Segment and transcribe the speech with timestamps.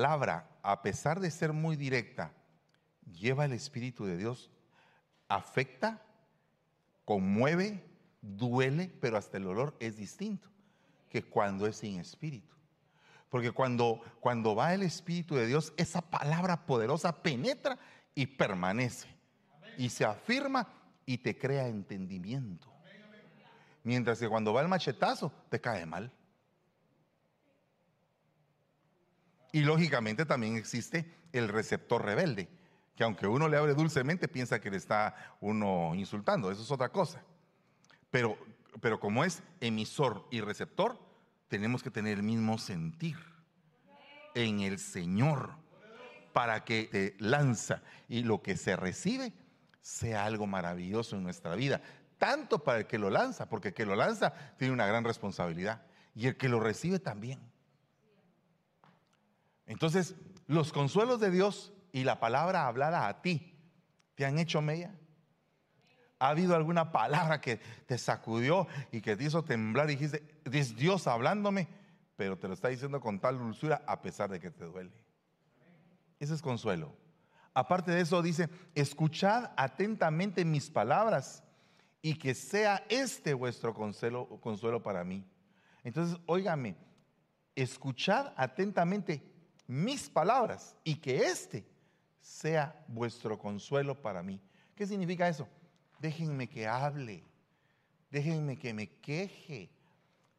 [0.00, 2.32] palabra, a pesar de ser muy directa,
[3.12, 4.50] lleva el Espíritu de Dios,
[5.28, 6.00] afecta,
[7.04, 7.84] conmueve,
[8.22, 10.48] duele, pero hasta el olor es distinto
[11.10, 12.56] que cuando es sin espíritu.
[13.28, 17.78] Porque cuando, cuando va el Espíritu de Dios, esa palabra poderosa penetra
[18.14, 19.06] y permanece.
[19.76, 20.66] Y se afirma
[21.04, 22.72] y te crea entendimiento.
[23.82, 26.10] Mientras que cuando va el machetazo, te cae mal.
[29.52, 32.48] Y lógicamente también existe el receptor rebelde,
[32.96, 36.50] que aunque uno le hable dulcemente, piensa que le está uno insultando.
[36.50, 37.22] Eso es otra cosa.
[38.10, 38.36] Pero,
[38.80, 40.98] pero como es emisor y receptor,
[41.48, 43.16] tenemos que tener el mismo sentir
[44.34, 45.50] en el Señor
[46.32, 49.32] para que te lanza y lo que se recibe
[49.80, 51.80] sea algo maravilloso en nuestra vida.
[52.18, 55.82] Tanto para el que lo lanza, porque el que lo lanza tiene una gran responsabilidad.
[56.14, 57.40] Y el que lo recibe también.
[59.70, 60.16] Entonces,
[60.48, 63.56] los consuelos de Dios y la palabra hablada a ti,
[64.16, 64.98] ¿te han hecho mella?
[66.18, 70.74] ¿Ha habido alguna palabra que te sacudió y que te hizo temblar y dijiste, es
[70.74, 71.68] Dios hablándome?
[72.16, 74.90] Pero te lo está diciendo con tal dulzura a pesar de que te duele.
[76.18, 76.92] Ese es consuelo.
[77.54, 81.44] Aparte de eso dice, escuchad atentamente mis palabras
[82.02, 85.24] y que sea este vuestro consuelo, consuelo para mí.
[85.84, 86.74] Entonces, óigame,
[87.54, 89.30] escuchad atentamente
[89.70, 91.64] mis palabras y que este
[92.20, 94.40] sea vuestro consuelo para mí.
[94.74, 95.46] ¿Qué significa eso?
[96.00, 97.22] Déjenme que hable,
[98.10, 99.70] déjenme que me queje,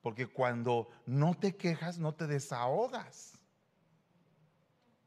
[0.01, 3.39] porque cuando no te quejas no te desahogas.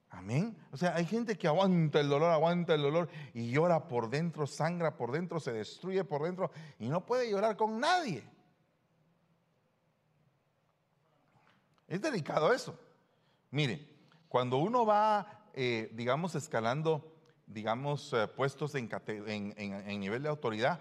[0.08, 0.56] Amén.
[0.70, 4.46] O sea, hay gente que aguanta el dolor, aguanta el dolor y llora por dentro,
[4.46, 8.24] sangra por dentro, se destruye por dentro y no puede llorar con nadie.
[11.86, 12.78] Es delicado eso.
[13.50, 13.93] Mire,
[14.34, 17.14] cuando uno va, eh, digamos, escalando,
[17.46, 18.88] digamos, eh, puestos en,
[20.00, 20.80] nivel de autoridad,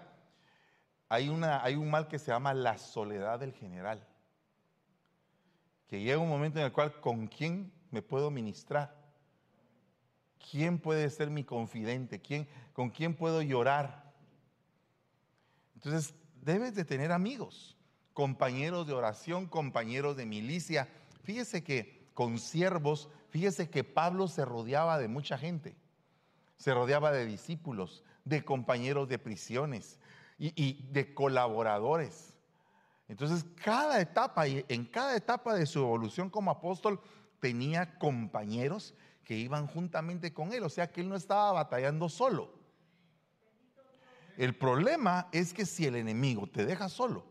[1.08, 1.30] hay,
[1.62, 4.04] hay un mal que se llama la soledad del general.
[5.86, 8.92] Que llega un momento en el cual, ¿con quién me puedo ministrar?
[10.50, 12.20] ¿Quién puede ser mi confidente?
[12.20, 14.12] ¿Quién, ¿Con quién puedo llorar?
[15.76, 16.12] Entonces,
[16.42, 17.78] debes de tener amigos,
[18.14, 20.88] compañeros de oración, compañeros de milicia.
[21.22, 25.76] Fíjese que con siervos, fíjese que Pablo se rodeaba de mucha gente.
[26.56, 29.98] Se rodeaba de discípulos, de compañeros de prisiones
[30.38, 32.32] y, y de colaboradores.
[33.08, 37.00] Entonces, cada etapa, en cada etapa de su evolución como apóstol,
[37.40, 42.52] tenía compañeros que iban juntamente con él, o sea que él no estaba batallando solo.
[44.36, 47.24] El problema es que si el enemigo te deja solo,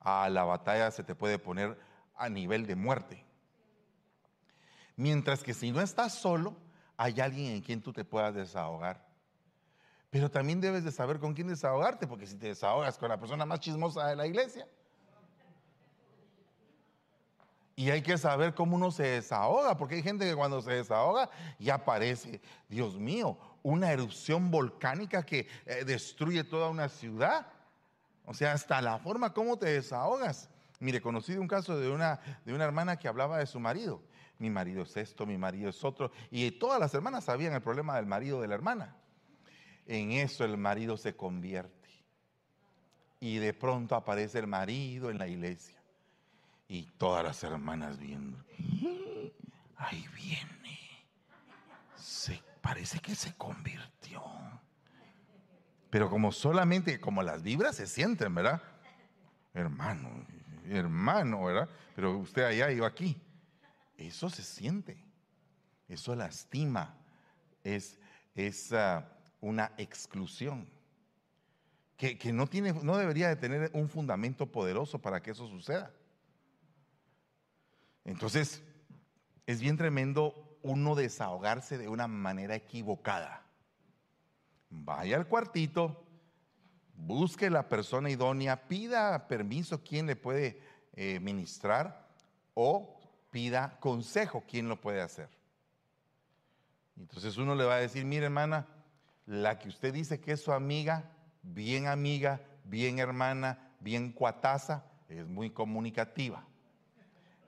[0.00, 1.78] a la batalla se te puede poner
[2.16, 3.23] a nivel de muerte.
[4.96, 6.54] Mientras que si no estás solo,
[6.96, 9.04] hay alguien en quien tú te puedas desahogar.
[10.10, 13.44] Pero también debes de saber con quién desahogarte, porque si te desahogas con la persona
[13.44, 14.66] más chismosa de la iglesia,
[17.76, 21.28] y hay que saber cómo uno se desahoga, porque hay gente que cuando se desahoga
[21.58, 27.46] ya aparece, Dios mío, una erupción volcánica que eh, destruye toda una ciudad.
[28.26, 30.48] O sea, hasta la forma como te desahogas.
[30.78, 34.00] Mire, conocí un caso de una, de una hermana que hablaba de su marido.
[34.38, 36.10] Mi marido es esto, mi marido es otro.
[36.30, 38.96] Y todas las hermanas sabían el problema del marido de la hermana.
[39.86, 41.90] En eso el marido se convierte.
[43.20, 45.76] Y de pronto aparece el marido en la iglesia.
[46.68, 48.38] Y todas las hermanas viendo.
[49.76, 50.78] Ahí viene.
[51.96, 54.22] Se, parece que se convirtió.
[55.90, 58.60] Pero como solamente, como las vibras se sienten, ¿verdad?
[59.52, 60.10] Hermano,
[60.68, 61.68] hermano, ¿verdad?
[61.94, 63.23] Pero usted allá, yo aquí.
[63.96, 65.02] Eso se siente.
[65.88, 66.96] Eso lastima.
[67.62, 67.98] Es,
[68.34, 69.08] es ah,
[69.40, 70.68] una exclusión.
[71.96, 75.94] Que, que no, tiene, no debería de tener un fundamento poderoso para que eso suceda.
[78.04, 78.62] Entonces,
[79.46, 83.42] es bien tremendo uno desahogarse de una manera equivocada.
[84.70, 86.04] Vaya al cuartito,
[86.94, 90.60] busque la persona idónea, pida permiso quién le puede
[90.94, 92.08] eh, ministrar
[92.54, 92.93] o
[93.34, 95.28] pida consejo quién lo puede hacer.
[96.96, 98.68] Entonces uno le va a decir, mire hermana,
[99.26, 101.10] la que usted dice que es su amiga,
[101.42, 106.44] bien amiga, bien hermana, bien cuataza, es muy comunicativa.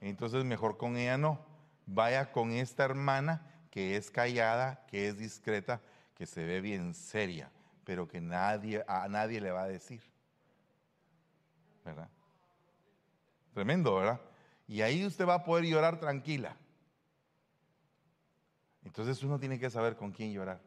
[0.00, 1.47] Entonces mejor con ella no.
[1.87, 5.81] Vaya con esta hermana que es callada, que es discreta,
[6.17, 7.49] que se ve bien seria,
[7.85, 10.03] pero que nadie, a nadie le va a decir.
[11.85, 12.09] ¿Verdad?
[13.55, 14.21] Tremendo, ¿verdad?
[14.69, 16.57] Y ahí usted va a poder llorar tranquila.
[18.83, 20.61] Entonces uno tiene que saber con quién llorar.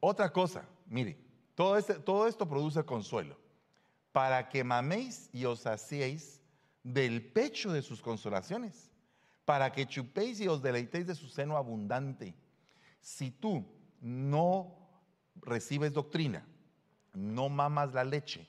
[0.00, 1.18] Otra cosa, mire,
[1.54, 3.38] todo, este, todo esto produce consuelo,
[4.12, 6.42] para que maméis y os hacéis
[6.82, 8.90] del pecho de sus consolaciones,
[9.44, 12.34] para que chupéis y os deleitéis de su seno abundante.
[13.00, 13.64] Si tú
[14.00, 14.76] no
[15.36, 16.46] recibes doctrina,
[17.14, 18.48] no mamas la leche,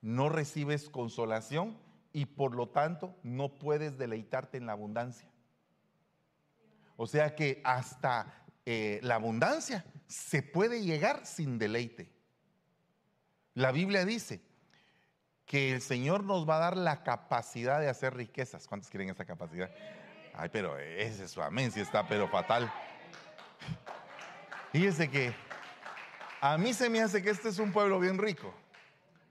[0.00, 1.78] no recibes consolación
[2.18, 5.30] y por lo tanto no puedes deleitarte en la abundancia.
[6.96, 12.12] O sea que hasta eh, la abundancia se puede llegar sin deleite.
[13.54, 14.42] La Biblia dice
[15.46, 18.66] que el Señor nos va a dar la capacidad de hacer riquezas.
[18.66, 19.70] ¿Cuántos quieren esa capacidad?
[20.34, 22.68] Ay, pero ese es su amén, si está pero fatal.
[24.72, 25.32] Fíjese que
[26.40, 28.52] a mí se me hace que este es un pueblo bien rico.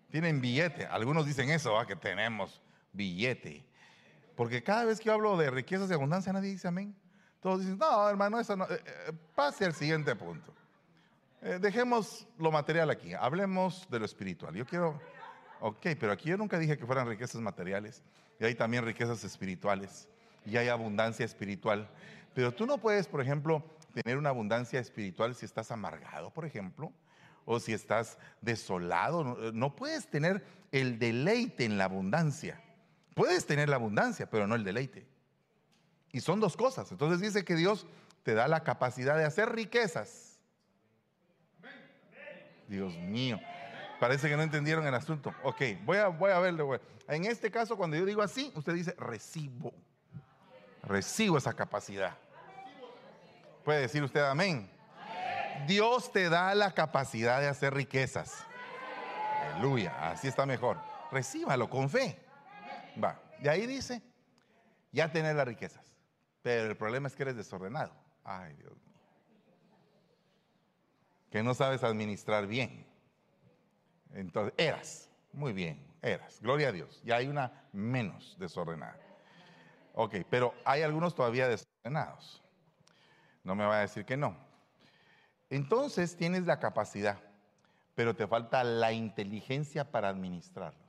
[0.10, 0.86] Tienen billete.
[0.86, 2.62] Algunos dicen eso, que tenemos
[2.98, 3.64] billete.
[4.36, 6.96] Porque cada vez que yo hablo de riquezas y abundancia, nadie dice amén.
[7.42, 8.66] Todos dicen, no, hermano, eso no.
[8.66, 10.54] Eh, eh, pase al siguiente punto.
[11.42, 13.14] Eh, dejemos lo material aquí.
[13.14, 14.54] Hablemos de lo espiritual.
[14.56, 15.00] Yo quiero.
[15.60, 18.04] Ok, pero aquí yo nunca dije que fueran riquezas materiales.
[18.40, 20.08] Y hay también riquezas espirituales.
[20.46, 21.90] Y hay abundancia espiritual.
[22.34, 23.64] Pero tú no puedes, por ejemplo,
[23.94, 26.92] tener una abundancia espiritual si estás amargado, por ejemplo,
[27.46, 29.52] o si estás desolado.
[29.54, 32.62] No, puedes tener el deleite en la abundancia.
[33.18, 35.08] Puedes tener la abundancia, pero no el deleite.
[36.12, 36.92] Y son dos cosas.
[36.92, 37.88] Entonces dice que Dios
[38.22, 40.40] te da la capacidad de hacer riquezas.
[42.68, 43.40] Dios mío.
[44.00, 45.34] Parece que no entendieron el asunto.
[45.42, 46.80] Ok, voy a, voy a verlo.
[47.08, 49.74] En este caso, cuando yo digo así, usted dice recibo.
[50.84, 52.16] Recibo esa capacidad.
[53.66, 54.70] Puede decir usted amén.
[55.66, 58.46] Dios te da la capacidad de hacer riquezas.
[59.56, 60.78] Aleluya, así está mejor.
[61.12, 62.27] Recíbalo con fe.
[63.04, 63.22] Va.
[63.40, 64.02] De ahí dice,
[64.92, 65.86] ya tener las riquezas.
[66.42, 67.94] Pero el problema es que eres desordenado.
[68.24, 68.98] Ay, Dios mío.
[71.30, 72.86] Que no sabes administrar bien.
[74.14, 75.10] Entonces, eras.
[75.34, 76.40] Muy bien, eras.
[76.42, 77.02] Gloria a Dios.
[77.04, 78.98] Ya hay una menos desordenada.
[79.94, 82.42] Ok, pero hay algunos todavía desordenados.
[83.44, 84.38] No me va a decir que no.
[85.50, 87.20] Entonces tienes la capacidad,
[87.96, 90.87] pero te falta la inteligencia para administrarlos.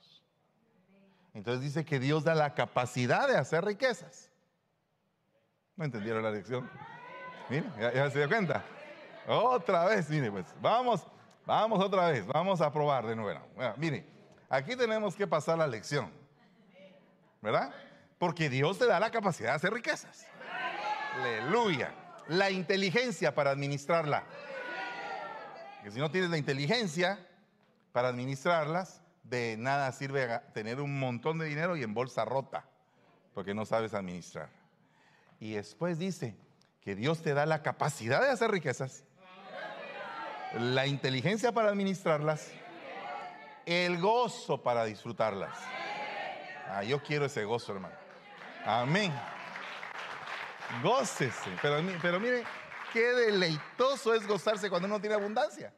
[1.34, 4.30] Entonces dice que Dios da la capacidad de hacer riquezas.
[5.76, 6.69] ¿No entendieron la lección?
[7.48, 8.64] Mire, ya, se dio cuenta.
[9.26, 11.06] Otra vez, mire, pues vamos,
[11.46, 13.40] vamos otra vez, vamos a probar de nuevo.
[13.76, 14.04] mire,
[14.48, 16.10] aquí tenemos que pasar la lección,
[17.40, 17.72] ¿verdad?
[18.19, 20.26] Porque Dios te da la capacidad de hacer riquezas.
[21.14, 21.92] Aleluya
[22.28, 24.24] la inteligencia para administrarla.
[25.82, 27.19] Que si no tienes la inteligencia
[27.92, 32.64] para administrarlas, de nada sirve tener un montón de dinero y en bolsa rota,
[33.34, 34.48] porque no sabes administrar.
[35.40, 36.36] Y después dice
[36.82, 39.04] que Dios te da la capacidad de hacer riquezas,
[40.54, 42.50] la inteligencia para administrarlas,
[43.66, 45.54] el gozo para disfrutarlas.
[46.70, 47.94] Ah, yo quiero ese gozo, hermano.
[48.64, 49.12] Amén.
[50.82, 51.50] Gócese.
[51.62, 52.44] Pero, pero mire,
[52.92, 55.72] qué deleitoso es gozarse cuando uno tiene abundancia.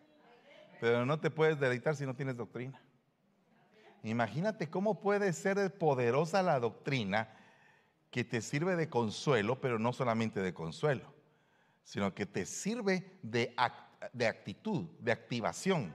[0.80, 2.80] Pero no te puedes deleitar si no tienes doctrina.
[4.02, 7.36] Imagínate cómo puede ser poderosa la doctrina
[8.10, 11.12] que te sirve de consuelo, pero no solamente de consuelo,
[11.84, 15.94] sino que te sirve de, actitud, de activación,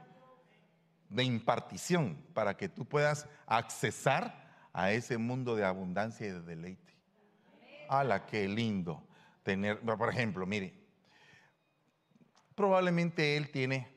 [1.10, 6.94] de impartición, para que tú puedas accesar a ese mundo de abundancia y de deleite.
[7.90, 9.04] ¡Hala, qué lindo!
[9.44, 10.74] Tener, por ejemplo, mire,
[12.56, 13.96] probablemente él tiene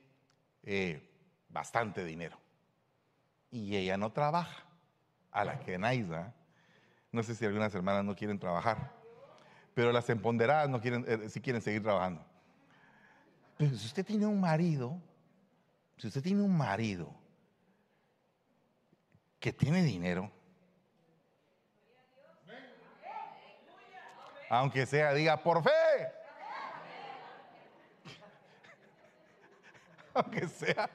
[0.63, 1.11] eh,
[1.49, 2.39] bastante dinero
[3.51, 4.65] y ella no trabaja.
[5.31, 6.35] A la que naida.
[7.13, 8.93] No sé si algunas hermanas no quieren trabajar,
[9.75, 12.25] pero las empoderadas no quieren, eh, si quieren seguir trabajando.
[13.57, 15.01] Pero si usted tiene un marido,
[15.97, 17.15] si usted tiene un marido
[19.41, 20.31] que tiene dinero,
[24.49, 25.71] Aunque sea, diga, por fe.
[30.15, 30.89] Aunque sea.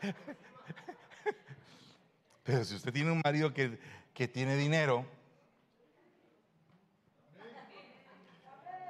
[2.44, 3.80] Pero si usted tiene un marido que,
[4.14, 5.06] que tiene dinero,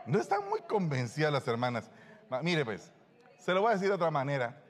[0.06, 1.90] no están muy convencidas las hermanas.
[2.42, 2.92] Mire pues,
[3.40, 4.64] se lo voy a decir de otra manera.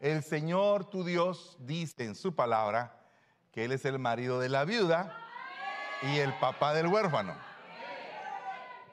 [0.00, 3.00] El Señor tu Dios dice en su palabra
[3.52, 5.16] que Él es el marido de la viuda
[6.02, 7.34] y el papá del huérfano.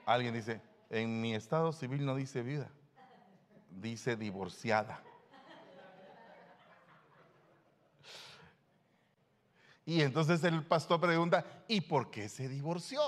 [0.06, 2.70] Alguien dice, en mi estado civil no dice vida,
[3.70, 5.02] dice divorciada.
[9.88, 13.00] Y entonces el pastor pregunta, ¿y por qué se divorció?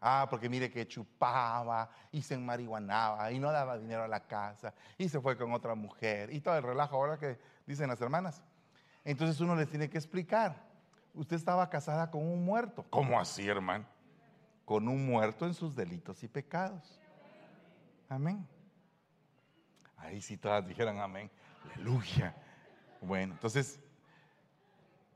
[0.00, 4.72] Ah, porque mire que chupaba y se marihuanaba y no daba dinero a la casa
[4.96, 8.40] y se fue con otra mujer y todo el relajo ahora que dicen las hermanas.
[9.02, 10.64] Entonces uno les tiene que explicar.
[11.12, 12.86] Usted estaba casada con un muerto.
[12.88, 13.84] ¿Cómo así, hermano?
[14.64, 17.00] Con un muerto en sus delitos y pecados.
[18.08, 18.46] Amén.
[19.96, 21.28] Ahí sí todas dijeron amén.
[21.74, 22.32] Aleluya.
[23.00, 23.80] Bueno, entonces,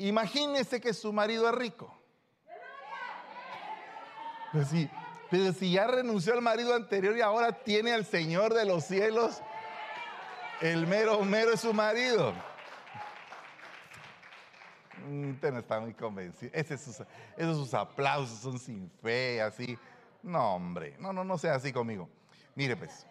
[0.08, 1.96] imagínese que su marido es rico.
[4.52, 4.90] Pero si,
[5.30, 9.42] pero si ya renunció al marido anterior y ahora tiene al Señor de los cielos,
[10.60, 12.32] el mero mero es su marido.
[15.06, 16.52] Mm, usted no está muy convencido.
[16.54, 17.02] esos
[17.36, 19.78] sus aplausos son sin fe, así.
[20.22, 22.08] No, hombre, no, no, no sea así conmigo.
[22.54, 23.06] Mire, pues,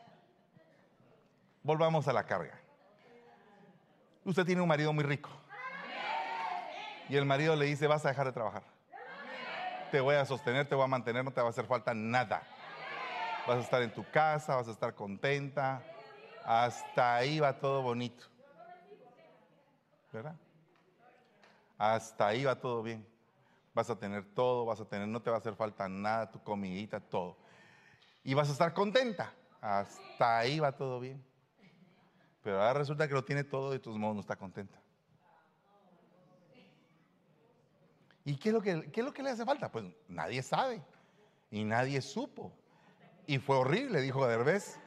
[1.62, 2.60] volvamos a la carga.
[4.24, 5.30] Usted tiene un marido muy rico.
[7.14, 8.64] Y el marido le dice, vas a dejar de trabajar
[9.94, 12.42] te voy a sostener, te voy a mantener, no te va a hacer falta nada.
[13.48, 15.84] Vas a estar en tu casa, vas a estar contenta.
[16.44, 18.26] Hasta ahí va todo bonito.
[20.12, 20.36] ¿Verdad?
[21.78, 23.08] Hasta ahí va todo bien.
[23.76, 26.42] Vas a tener todo, vas a tener, no te va a hacer falta nada, tu
[26.42, 27.38] comidita, todo.
[28.24, 29.32] Y vas a estar contenta.
[29.62, 31.24] Hasta ahí va todo bien.
[32.42, 34.83] Pero ahora resulta que lo tiene todo y tus modos no está contenta.
[38.26, 39.72] ¿Y qué es, lo que, qué es lo que le hace falta?
[39.72, 40.82] Pues nadie sabe
[41.52, 42.54] y nadie supo.
[43.28, 44.80] Y fue horrible, dijo Derbez.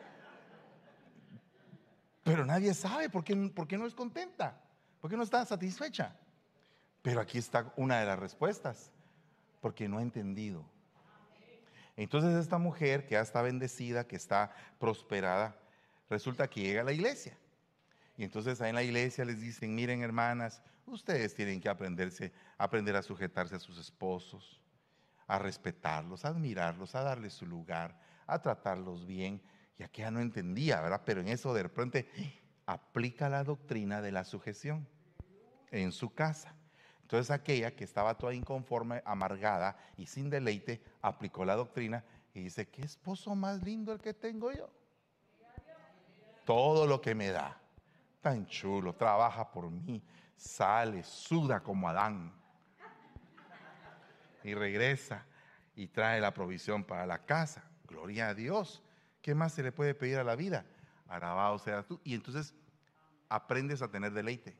[2.22, 4.60] Pero nadie sabe por qué, por qué no es contenta,
[5.00, 6.16] por qué no está satisfecha.
[7.02, 8.90] Pero aquí está una de las respuestas,
[9.60, 10.64] porque no ha entendido.
[11.96, 15.56] Entonces esta mujer que ya está bendecida, que está prosperada,
[16.10, 17.38] resulta que llega a la iglesia.
[18.16, 22.96] Y entonces ahí en la iglesia les dicen, miren hermanas, ustedes tienen que aprenderse, aprender
[22.96, 24.60] a sujetarse a sus esposos,
[25.26, 29.42] a respetarlos, a admirarlos, a darles su lugar, a tratarlos bien.
[29.78, 31.02] Y aquella no entendía, ¿verdad?
[31.04, 32.08] Pero en eso de repente
[32.66, 34.86] aplica la doctrina de la sujeción
[35.70, 36.54] en su casa.
[37.02, 42.68] Entonces aquella que estaba toda inconforme, amargada y sin deleite, aplicó la doctrina y dice,
[42.68, 44.68] ¿qué esposo más lindo el que tengo yo?
[46.44, 47.60] Todo lo que me da
[48.26, 50.02] tan chulo, trabaja por mí,
[50.36, 52.32] sale, suda como Adán.
[54.44, 55.26] Y regresa
[55.74, 57.64] y trae la provisión para la casa.
[57.88, 58.82] Gloria a Dios.
[59.22, 60.64] ¿Qué más se le puede pedir a la vida?
[61.08, 62.00] Alabado sea tú.
[62.04, 62.54] Y entonces
[63.28, 64.56] aprendes a tener deleite.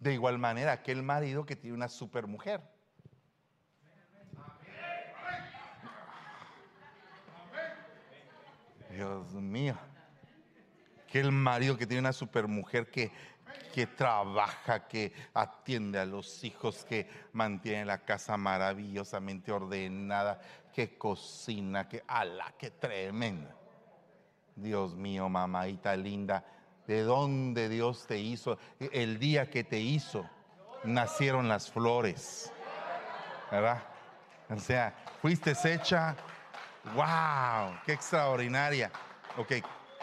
[0.00, 2.60] De igual manera, aquel marido que tiene una super mujer.
[8.90, 9.76] Dios mío
[11.20, 13.10] el marido que tiene una supermujer que,
[13.72, 20.40] que trabaja, que atiende a los hijos, que mantiene la casa maravillosamente ordenada,
[20.72, 23.54] que cocina, que ala, qué tremenda.
[24.54, 26.44] Dios mío, mamadita linda,
[26.86, 28.58] ¿de dónde Dios te hizo?
[28.78, 30.28] El día que te hizo,
[30.84, 32.50] nacieron las flores,
[33.50, 33.82] ¿verdad?
[34.48, 36.16] O sea, fuiste hecha,
[36.94, 38.90] wow, qué extraordinaria.
[39.36, 39.54] Ok,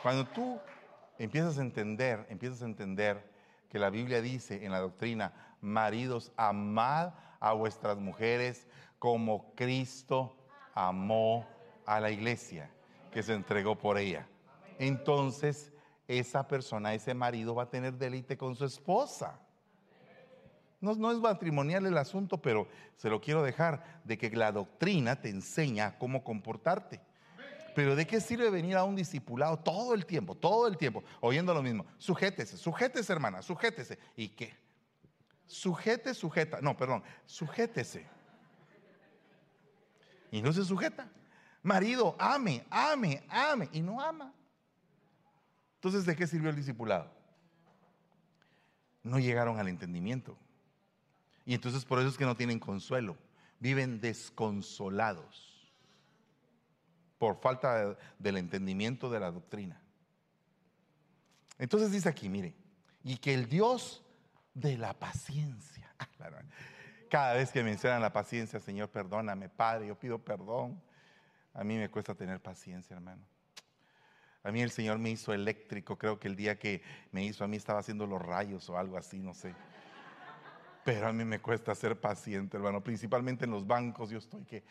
[0.02, 0.60] cuando tú
[1.18, 3.33] empiezas a entender, empiezas a entender
[3.74, 8.68] que la Biblia dice en la doctrina, maridos, amad a vuestras mujeres
[9.00, 10.38] como Cristo
[10.76, 11.48] amó
[11.84, 12.70] a la iglesia,
[13.12, 14.28] que se entregó por ella.
[14.78, 15.74] Entonces,
[16.08, 19.40] esa persona, ese marido va a tener deleite con su esposa.
[20.80, 25.20] No, no, es matrimonial el asunto, pero se lo quiero dejar de que la doctrina
[25.20, 27.02] te enseña cómo comportarte.
[27.74, 31.54] Pero ¿de qué sirve venir a un discipulado todo el tiempo, todo el tiempo, oyendo
[31.54, 31.86] lo mismo?
[31.98, 34.00] Sujétese, sujétese, hermana, sujétese.
[34.16, 34.56] ¿Y qué?
[35.46, 36.62] Sujete, sujeta.
[36.62, 38.06] No, perdón, sujétese.
[40.32, 41.10] Y no se sujeta.
[41.62, 43.70] Marido, ame, ame, ame.
[43.72, 44.34] Y no ama.
[45.76, 47.12] Entonces, ¿de qué sirvió el discipulado?
[49.04, 50.38] No llegaron al entendimiento.
[51.46, 53.18] Y entonces por eso es que no tienen consuelo.
[53.60, 55.53] Viven desconsolados
[57.24, 59.80] por falta del entendimiento de la doctrina.
[61.58, 62.54] Entonces dice aquí, mire,
[63.02, 64.04] y que el Dios
[64.54, 65.90] de la paciencia,
[67.10, 70.84] cada vez que mencionan la paciencia, Señor, perdóname, Padre, yo pido perdón.
[71.54, 73.26] A mí me cuesta tener paciencia, hermano.
[74.44, 76.82] A mí el Señor me hizo eléctrico, creo que el día que
[77.14, 79.56] me hizo a mí estaba haciendo los rayos o algo así, no sé.
[80.84, 84.66] Pero a mí me cuesta ser paciente, hermano, principalmente en los bancos, yo estoy que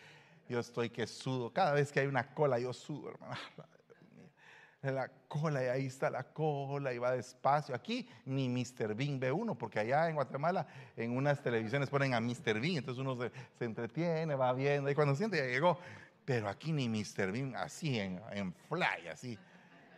[0.52, 1.50] yo estoy que sudo.
[1.50, 3.34] Cada vez que hay una cola, yo sudo, hermano.
[4.82, 7.74] la cola y ahí está la cola y va despacio.
[7.74, 8.94] Aquí ni Mr.
[8.94, 12.60] Bean ve uno, porque allá en Guatemala en unas televisiones ponen a Mr.
[12.60, 13.16] Bean, entonces uno
[13.58, 15.78] se, entretiene, va viendo y cuando siente ya llegó.
[16.24, 17.32] Pero aquí ni Mr.
[17.32, 19.38] Bean, así en, en fly, así,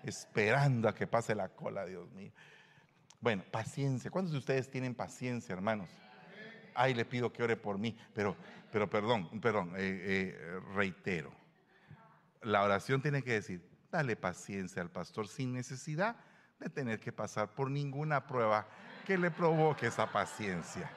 [0.05, 2.31] esperando a que pase la cola, Dios mío.
[3.21, 4.11] Bueno, paciencia.
[4.11, 5.91] ¿Cuántos de ustedes tienen paciencia, hermanos?
[6.75, 8.37] Ay, le pido que ore por mí, pero,
[8.75, 11.33] pero perdón, perdón, eh, eh, reitero.
[12.43, 16.17] La oración tiene que decir, dale paciencia al pastor sin necesidad
[16.59, 18.67] de tener que pasar por ninguna prueba
[19.07, 20.91] que le provoque esa paciencia.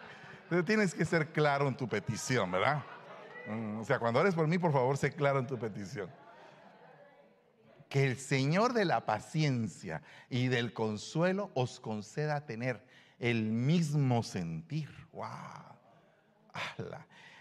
[0.49, 2.83] Pero tienes que ser claro en tu petición, ¿verdad?
[3.47, 6.09] Mm, o sea, cuando ores por mí, por favor, sé claro en tu petición.
[7.89, 12.83] Que el Señor de la paciencia y del consuelo os conceda tener
[13.19, 14.89] el mismo sentir.
[15.13, 15.77] ¡Wow!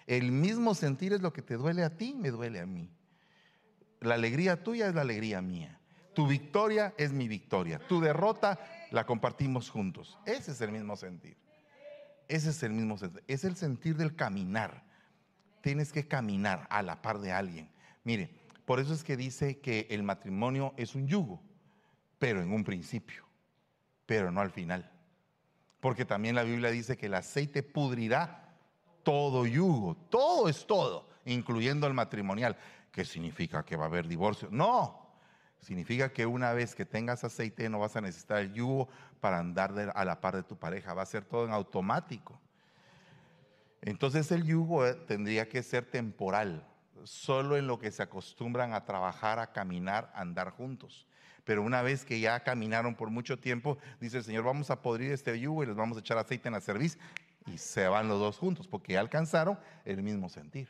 [0.06, 2.90] El mismo sentir es lo que te duele a ti, me duele a mí.
[4.00, 5.80] La alegría tuya es la alegría mía.
[6.14, 7.78] Tu victoria es mi victoria.
[7.78, 8.58] Tu derrota
[8.90, 10.18] la compartimos juntos.
[10.24, 11.36] Ese es el mismo sentir.
[12.28, 13.22] Ese es el mismo sentir.
[13.26, 14.84] Es el sentir del caminar.
[15.60, 17.70] Tienes que caminar a la par de alguien.
[18.04, 18.30] Mire,
[18.64, 21.42] por eso es que dice que el matrimonio es un yugo,
[22.18, 23.24] pero en un principio,
[24.06, 24.90] pero no al final.
[25.80, 28.45] Porque también la Biblia dice que el aceite pudrirá
[29.06, 29.96] todo yugo.
[30.10, 32.56] Todo es todo, incluyendo el matrimonial.
[32.90, 34.48] ¿Qué significa que va a haber divorcio?
[34.50, 35.14] No,
[35.60, 38.88] significa que una vez que tengas aceite no vas a necesitar el yugo
[39.20, 42.36] para andar a la par de tu pareja, va a ser todo en automático.
[43.80, 46.66] Entonces el yugo eh, tendría que ser temporal,
[47.04, 51.06] solo en lo que se acostumbran a trabajar, a caminar, a andar juntos.
[51.44, 55.12] Pero una vez que ya caminaron por mucho tiempo, dice el Señor, vamos a podrir
[55.12, 56.98] este yugo y les vamos a echar aceite en la cerviz
[57.46, 60.68] y se van los dos juntos porque alcanzaron el mismo sentir.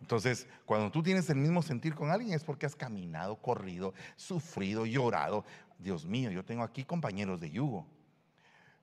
[0.00, 4.84] Entonces, cuando tú tienes el mismo sentir con alguien es porque has caminado, corrido, sufrido,
[4.84, 5.46] llorado.
[5.78, 7.86] Dios mío, yo tengo aquí compañeros de yugo.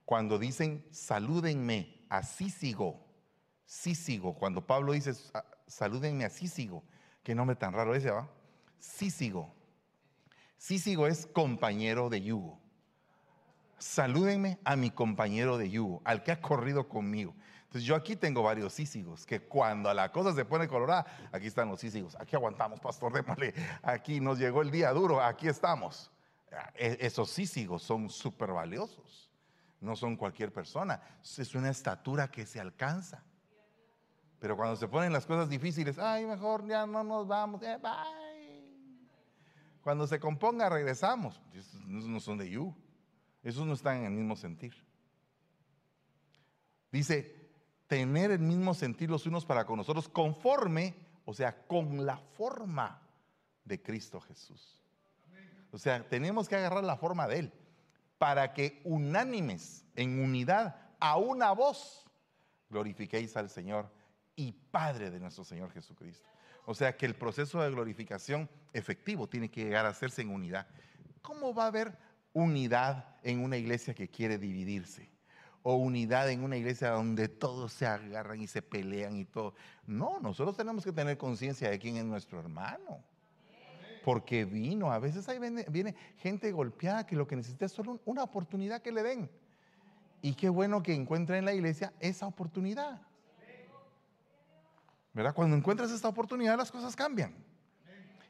[0.04, 3.06] Cuando dicen, salúdenme, así sigo,
[3.66, 4.34] sí sigo.
[4.34, 5.14] Cuando Pablo dice,
[5.68, 6.84] salúdenme, así sigo.
[7.24, 8.28] Qué nombre tan raro ese, ¿va?
[8.80, 9.54] Sí sigo.
[10.58, 12.61] Sí sigo es compañero de yugo.
[13.82, 17.34] Salúdenme a mi compañero de yugo, al que ha corrido conmigo.
[17.64, 21.68] Entonces yo aquí tengo varios sísigos, que cuando la cosa se pone colorada, aquí están
[21.68, 22.16] los sísigos.
[22.20, 23.56] Aquí aguantamos, pastor, démosle.
[23.82, 26.12] Aquí nos llegó el día duro, aquí estamos.
[26.76, 29.32] E, esos sísigos son súper valiosos.
[29.80, 31.02] No son cualquier persona.
[31.24, 33.24] Es una estatura que se alcanza.
[34.38, 39.10] Pero cuando se ponen las cosas difíciles, ay, mejor ya no nos vamos, eh, bye.
[39.82, 41.42] Cuando se componga, regresamos.
[41.88, 42.76] No son de you.
[43.44, 44.74] Esos no están en el mismo sentir.
[46.92, 47.42] Dice,
[47.88, 53.02] tener el mismo sentir los unos para con nosotros, conforme, o sea, con la forma
[53.66, 54.82] de Cristo Jesús.
[55.72, 57.54] O sea, tenemos que agarrar la forma de Él
[58.18, 62.06] para que unánimes, en unidad, a una voz,
[62.70, 63.92] glorifiquéis al Señor
[64.36, 66.28] y Padre de nuestro Señor Jesucristo.
[66.66, 70.68] O sea que el proceso de glorificación efectivo tiene que llegar a hacerse en unidad.
[71.22, 71.98] ¿Cómo va a haber
[72.34, 75.12] unidad en una iglesia que quiere dividirse?
[75.64, 79.54] o unidad en una iglesia donde todos se agarran y se pelean y todo.
[79.86, 83.04] No, nosotros tenemos que tener conciencia de quién es nuestro hermano.
[84.04, 85.38] Porque vino, a veces ahí
[85.70, 89.30] viene, gente golpeada que lo que necesita es solo una oportunidad que le den.
[90.24, 93.02] Y qué bueno que encuentre en la iglesia esa oportunidad.
[95.14, 95.36] ¿Verdad?
[95.36, 97.36] Cuando encuentras esta oportunidad las cosas cambian.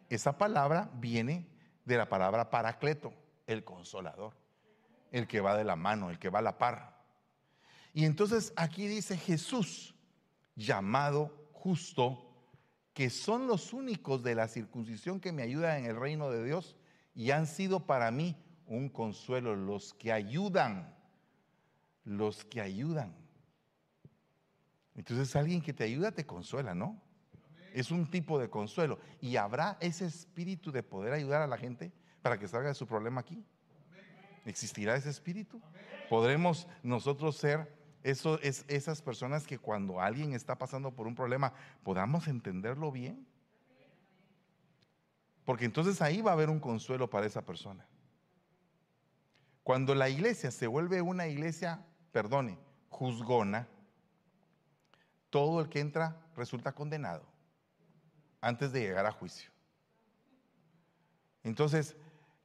[0.09, 1.47] Esa palabra viene
[1.85, 3.13] de la palabra paracleto,
[3.51, 4.33] el consolador,
[5.11, 7.01] el que va de la mano, el que va a la par.
[7.93, 9.93] Y entonces aquí dice Jesús,
[10.55, 12.27] llamado justo,
[12.93, 16.75] que son los únicos de la circuncisión que me ayudan en el reino de Dios
[17.15, 18.35] y han sido para mí
[18.65, 20.95] un consuelo, los que ayudan,
[22.03, 23.15] los que ayudan.
[24.95, 27.01] Entonces alguien que te ayuda te consuela, ¿no?
[27.73, 28.99] Es un tipo de consuelo.
[29.21, 32.87] ¿Y habrá ese espíritu de poder ayudar a la gente para que salga de su
[32.87, 33.43] problema aquí?
[34.45, 35.61] ¿Existirá ese espíritu?
[36.09, 41.53] ¿Podremos nosotros ser esas personas que cuando alguien está pasando por un problema
[41.83, 43.27] podamos entenderlo bien.
[45.45, 47.85] Porque entonces ahí va a haber un consuelo para esa persona.
[49.63, 52.57] Cuando la iglesia se vuelve una iglesia, perdone,
[52.89, 53.67] juzgona,
[55.29, 57.25] todo el que entra resulta condenado
[58.39, 59.51] antes de llegar a juicio.
[61.43, 61.95] Entonces,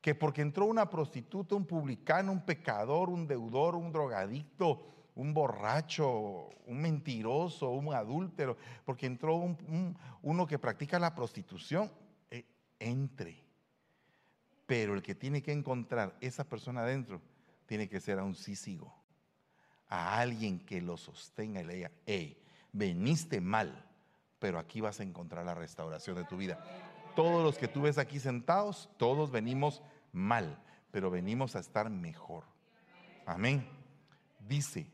[0.07, 6.49] que porque entró una prostituta, un publicano, un pecador, un deudor, un drogadicto, un borracho,
[6.65, 9.35] un mentiroso, un adúltero, porque entró
[10.23, 11.91] uno que practica la prostitución,
[12.31, 12.45] eh,
[12.79, 13.37] entre.
[14.65, 17.21] Pero el que tiene que encontrar esa persona adentro
[17.67, 18.95] tiene que ser a un sísigo,
[19.89, 22.41] a alguien que lo sostenga y le diga, hey,
[22.71, 23.85] veniste mal,
[24.39, 26.65] pero aquí vas a encontrar la restauración de tu vida.
[27.17, 29.83] Todos los que tú ves aquí sentados, todos venimos
[30.17, 30.59] mal,
[30.91, 32.45] pero venimos a estar mejor.
[33.27, 33.69] Amén.
[34.41, 34.91] Dice,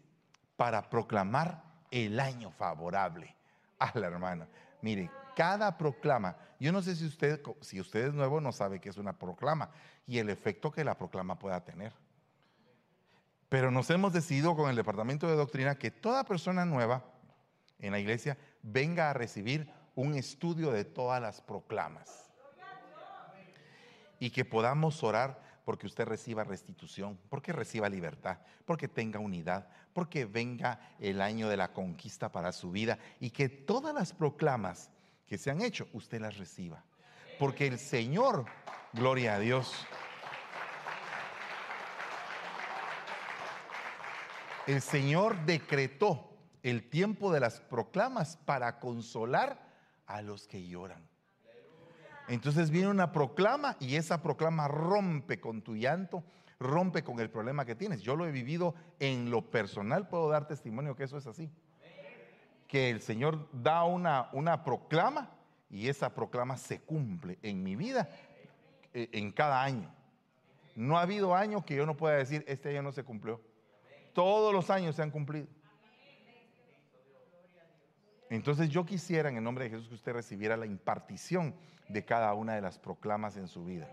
[0.56, 3.34] para proclamar el año favorable
[3.78, 4.48] a la hermana.
[4.80, 8.88] Mire, cada proclama, yo no sé si usted, si usted es nuevo, no sabe qué
[8.88, 9.70] es una proclama
[10.06, 11.92] y el efecto que la proclama pueda tener.
[13.48, 17.04] Pero nos hemos decidido con el Departamento de Doctrina que toda persona nueva
[17.78, 22.31] en la iglesia venga a recibir un estudio de todas las proclamas.
[24.22, 30.26] Y que podamos orar porque usted reciba restitución, porque reciba libertad, porque tenga unidad, porque
[30.26, 34.90] venga el año de la conquista para su vida y que todas las proclamas
[35.26, 36.84] que se han hecho, usted las reciba.
[37.36, 38.44] Porque el Señor,
[38.92, 39.88] gloria a Dios,
[44.68, 46.30] el Señor decretó
[46.62, 49.66] el tiempo de las proclamas para consolar
[50.06, 51.11] a los que lloran.
[52.28, 56.22] Entonces viene una proclama y esa proclama rompe con tu llanto,
[56.58, 58.02] rompe con el problema que tienes.
[58.02, 61.50] Yo lo he vivido en lo personal, puedo dar testimonio que eso es así.
[62.68, 65.30] Que el Señor da una, una proclama
[65.68, 68.08] y esa proclama se cumple en mi vida
[68.94, 69.90] eh, en cada año.
[70.74, 73.40] No ha habido año que yo no pueda decir, este año no se cumplió.
[74.12, 75.46] Todos los años se han cumplido.
[78.32, 81.54] Entonces yo quisiera en el nombre de Jesús que usted recibiera la impartición
[81.86, 83.86] de cada una de las proclamas en su vida.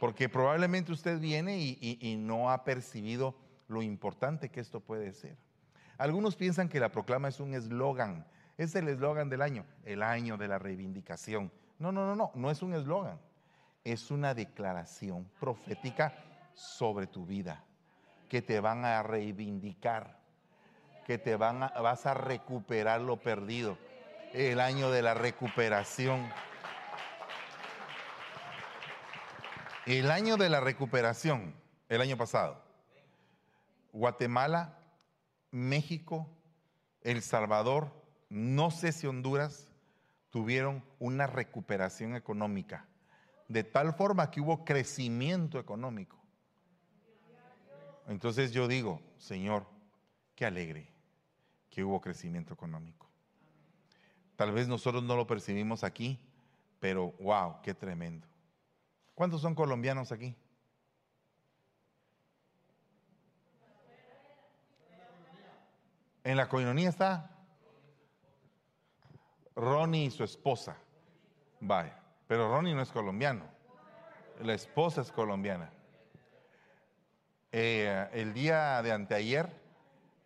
[0.00, 3.36] Porque probablemente usted viene y, no ha percibido
[3.68, 5.36] lo importante que esto puede ser.
[5.98, 8.26] Algunos piensan que la proclama es un eslogan.
[8.56, 11.52] Es el eslogan del año, el año de la reivindicación.
[11.78, 13.20] No, no, no, no, no es un eslogan.
[13.84, 16.12] Es una declaración profética
[16.54, 17.62] sobre tu vida
[18.28, 20.17] que te van a reivindicar
[21.08, 23.78] que te van a, vas a recuperar lo perdido.
[24.34, 26.30] El año de la recuperación.
[29.86, 31.54] El año de la recuperación,
[31.88, 32.62] el año pasado.
[33.90, 34.80] Guatemala,
[35.50, 36.28] México,
[37.00, 37.90] El Salvador,
[38.28, 39.66] no sé si Honduras,
[40.28, 42.86] tuvieron una recuperación económica,
[43.48, 46.18] de tal forma que hubo crecimiento económico.
[48.08, 49.64] Entonces yo digo, Señor,
[50.34, 50.97] qué alegre
[51.70, 53.08] que hubo crecimiento económico.
[54.36, 56.18] Tal vez nosotros no lo percibimos aquí,
[56.78, 58.26] pero wow, qué tremendo.
[59.14, 60.36] ¿Cuántos son colombianos aquí?
[66.22, 67.30] En la coinonía está
[69.56, 70.76] Ronnie y su esposa.
[71.58, 73.44] Vaya, pero Ronnie no es colombiano.
[74.42, 75.72] La esposa es colombiana.
[77.50, 79.50] Eh, el día de anteayer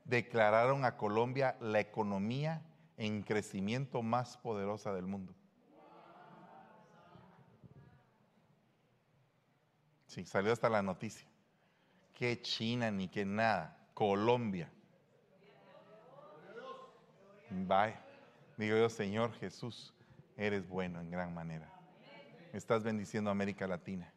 [0.05, 2.63] declararon a Colombia la economía
[2.97, 5.35] en crecimiento más poderosa del mundo.
[10.07, 11.27] Sí, salió hasta la noticia.
[12.13, 14.71] Que China ni que nada, Colombia.
[17.51, 17.97] Bye.
[18.57, 19.95] Digo yo, Señor Jesús,
[20.37, 21.69] eres bueno en gran manera.
[22.53, 24.13] Estás bendiciendo a América Latina.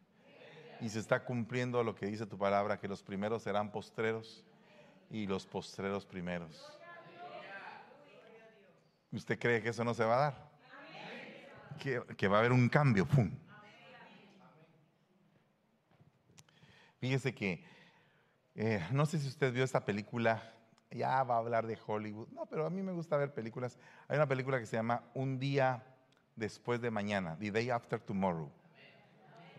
[0.80, 4.44] Y se está cumpliendo lo que dice tu palabra, que los primeros serán postreros
[5.10, 6.72] y los postreros primeros.
[9.12, 10.50] ¿Usted cree que eso no se va a dar?
[12.16, 13.06] Que, va a haber un cambio.
[13.06, 13.30] ¡Pum!
[16.98, 17.64] Fíjese que,
[18.54, 20.52] eh, no sé si usted vio esta película,
[20.90, 23.78] ya va a hablar de Hollywood, no, pero a mí me gusta ver películas.
[24.08, 25.84] Hay una película que se llama Un día
[26.34, 28.50] después de mañana, The Day After Tomorrow,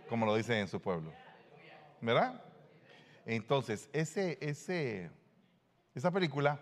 [0.10, 1.14] como lo dicen en su pueblo.
[2.02, 2.42] ¿Verdad?
[3.26, 5.12] Entonces, ese, ese,
[5.98, 6.60] esa película,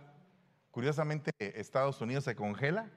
[0.71, 2.89] curiosamente, Estados Unidos se congela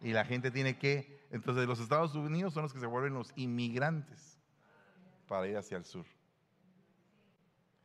[0.00, 3.32] y la gente tiene que, entonces los Estados Unidos son los que se vuelven los
[3.36, 4.40] inmigrantes
[5.28, 6.04] para ir hacia el sur.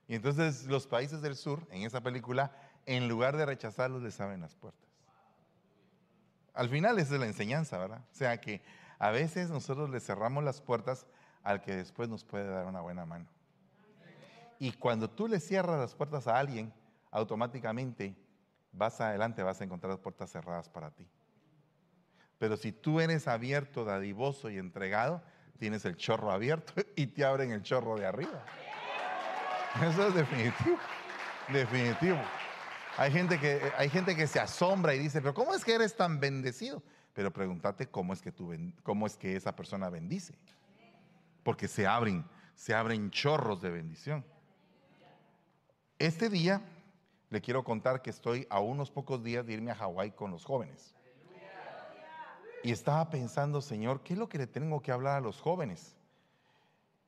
[0.08, 2.52] Y entonces los países del sur, en esa película,
[2.88, 4.90] en lugar de rechazarlos, les abren las puertas.
[6.56, 8.02] Al final esa es la enseñanza, ¿verdad?
[8.12, 8.63] O sea que
[8.98, 11.06] a veces nosotros le cerramos las puertas
[11.44, 13.28] al que después nos puede dar una buena mano.
[14.58, 16.74] Y cuando tú le cierras las puertas a alguien,
[17.17, 18.15] automáticamente
[18.71, 21.08] vas adelante, vas a encontrar puertas cerradas para ti.
[22.38, 25.23] Pero si tú eres abierto, dadivoso y entregado,
[25.58, 28.45] tienes el chorro abierto y te abren el chorro de arriba.
[29.82, 30.77] Eso es definitivo,
[31.49, 32.17] definitivo.
[32.97, 35.95] Hay gente que, hay gente que se asombra y dice, pero ¿cómo es que eres
[35.95, 36.82] tan bendecido?
[37.13, 38.53] Pero pregúntate cómo es que, tú,
[38.84, 40.36] cómo es que esa persona bendice.
[41.43, 42.25] Porque se abren,
[42.56, 44.25] se abren chorros de bendición.
[45.99, 46.62] Este día
[47.30, 50.46] le quiero contar que estoy a unos pocos días de irme a Hawái con los
[50.46, 50.96] jóvenes.
[52.63, 55.96] Y estaba pensando, Señor, ¿qué es lo que le tengo que hablar a los jóvenes?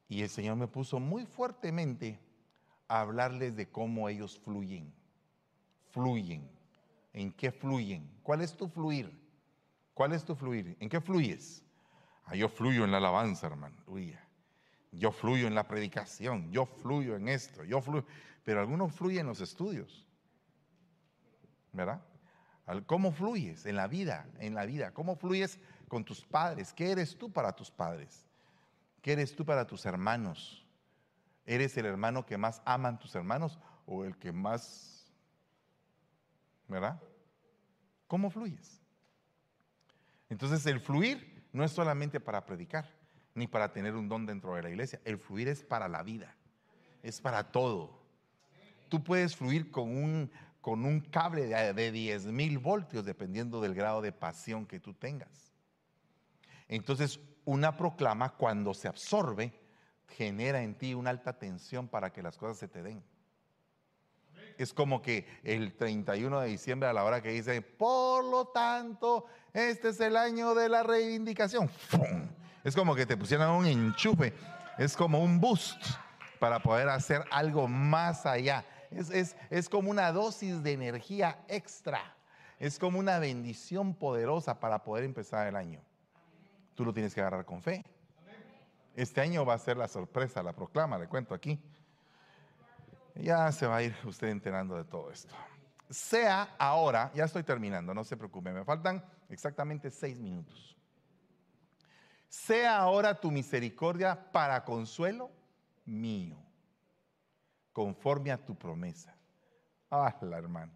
[0.07, 2.19] Y el Señor me puso muy fuertemente
[2.87, 4.93] a hablarles de cómo ellos fluyen.
[5.91, 6.49] Fluyen.
[7.13, 8.09] ¿En qué fluyen?
[8.23, 9.11] ¿Cuál es tu fluir?
[9.93, 10.77] ¿Cuál es tu fluir?
[10.79, 11.63] ¿En qué fluyes?
[12.25, 13.75] Ah, yo fluyo en la alabanza, hermano.
[14.91, 16.51] Yo fluyo en la predicación.
[16.51, 17.63] Yo fluyo en esto.
[17.63, 18.05] Yo fluyo.
[18.43, 20.07] Pero algunos fluyen en los estudios.
[21.71, 22.01] ¿Verdad?
[22.85, 24.27] ¿Cómo fluyes en la vida?
[24.39, 24.91] En la vida.
[24.91, 26.73] ¿Cómo fluyes con tus padres?
[26.73, 28.25] ¿Qué eres tú para tus padres?
[29.01, 30.65] ¿Qué eres tú para tus hermanos?
[31.45, 35.11] ¿Eres el hermano que más aman tus hermanos o el que más...
[36.67, 37.01] ¿Verdad?
[38.07, 38.79] ¿Cómo fluyes?
[40.29, 42.87] Entonces el fluir no es solamente para predicar,
[43.33, 45.01] ni para tener un don dentro de la iglesia.
[45.03, 46.35] El fluir es para la vida,
[47.01, 47.99] es para todo.
[48.89, 53.73] Tú puedes fluir con un, con un cable de, de 10 mil voltios, dependiendo del
[53.73, 55.53] grado de pasión que tú tengas.
[56.67, 59.53] Entonces, una proclama cuando se absorbe,
[60.07, 63.03] genera en ti una alta tensión para que las cosas se te den.
[64.57, 69.25] Es como que el 31 de diciembre a la hora que dice, por lo tanto,
[69.53, 71.69] este es el año de la reivindicación.
[72.63, 74.33] Es como que te pusieran un enchufe,
[74.77, 75.81] es como un boost
[76.39, 78.65] para poder hacer algo más allá.
[78.91, 82.15] Es, es como una dosis de energía extra.
[82.59, 85.81] Es como una bendición poderosa para poder empezar el año.
[86.75, 87.85] Tú lo tienes que agarrar con fe.
[88.95, 91.59] Este año va a ser la sorpresa, la proclama, le cuento aquí.
[93.15, 95.33] Ya se va a ir usted enterando de todo esto.
[95.89, 100.77] Sea ahora, ya estoy terminando, no se preocupe, me faltan exactamente seis minutos.
[102.27, 105.31] Sea ahora tu misericordia para consuelo
[105.85, 106.37] mío,
[107.73, 109.15] conforme a tu promesa.
[109.91, 110.73] Ah, la hermana,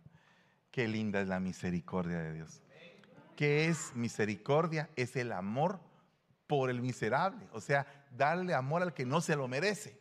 [0.71, 2.61] qué linda es la misericordia de Dios.
[3.35, 4.89] ¿Qué es misericordia?
[4.95, 5.79] Es el amor
[6.47, 9.99] por el miserable, o sea, darle amor al que no se lo merece.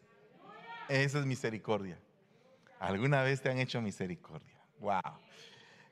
[0.88, 1.98] Esa es misericordia.
[2.78, 4.58] ¿Alguna vez te han hecho misericordia?
[4.80, 5.00] Wow.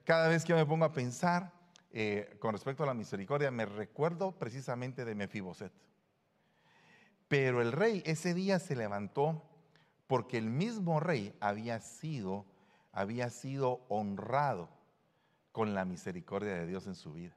[0.04, 1.52] Cada vez que me pongo a pensar
[1.92, 5.72] eh, con respecto a la misericordia, me recuerdo precisamente de Mefiboset.
[7.28, 9.49] Pero el rey ese día se levantó
[10.10, 12.44] porque el mismo rey había sido,
[12.90, 14.68] había sido honrado
[15.52, 17.36] con la misericordia de Dios en su vida.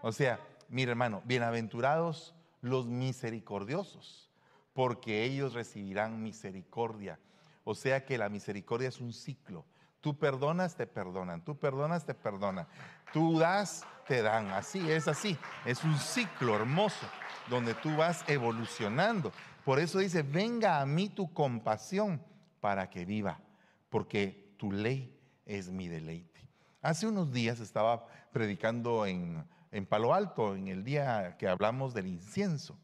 [0.00, 4.30] O sea, mire hermano, bienaventurados los misericordiosos,
[4.72, 7.18] porque ellos recibirán misericordia.
[7.64, 9.64] O sea que la misericordia es un ciclo.
[10.00, 11.44] Tú perdonas, te perdonan.
[11.44, 12.68] Tú perdonas, te perdonan.
[13.12, 14.52] Tú das, te dan.
[14.52, 15.36] Así es así.
[15.64, 17.04] Es un ciclo hermoso
[17.48, 19.32] donde tú vas evolucionando.
[19.64, 22.22] Por eso dice, venga a mí tu compasión
[22.60, 23.40] para que viva,
[23.88, 26.40] porque tu ley es mi deleite.
[26.82, 32.06] Hace unos días estaba predicando en, en Palo Alto, en el día que hablamos del
[32.06, 32.78] incienso.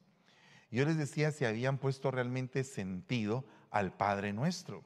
[0.71, 4.83] Yo les decía si habían puesto realmente sentido al Padre nuestro,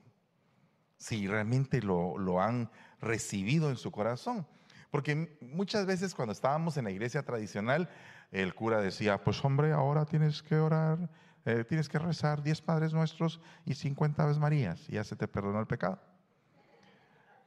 [0.97, 4.47] si realmente lo, lo han recibido en su corazón.
[4.91, 7.89] Porque muchas veces cuando estábamos en la iglesia tradicional,
[8.33, 11.11] el cura decía, pues hombre, ahora tienes que orar,
[11.45, 15.29] eh, tienes que rezar 10 Padres Nuestros y 50 Aves Marías, y ya se te
[15.29, 16.01] perdonó el pecado.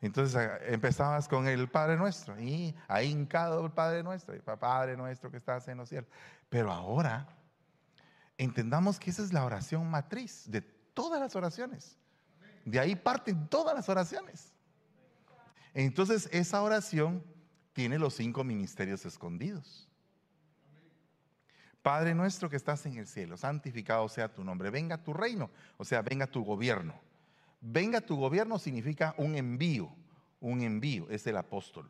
[0.01, 5.31] Entonces empezabas con el Padre Nuestro y ahí hincado el Padre Nuestro, y Padre Nuestro
[5.31, 6.09] que estás en los cielos.
[6.49, 7.27] Pero ahora
[8.37, 11.97] entendamos que esa es la oración matriz de todas las oraciones.
[12.65, 14.53] De ahí parten todas las oraciones.
[15.73, 17.23] Entonces esa oración
[17.73, 19.86] tiene los cinco ministerios escondidos.
[21.87, 25.85] Padre nuestro que estás en el cielo, santificado sea tu nombre, venga tu reino, o
[25.85, 26.93] sea, venga tu gobierno
[27.59, 29.89] Venga tu gobierno significa un envío,
[30.39, 31.89] un envío, es el apóstol.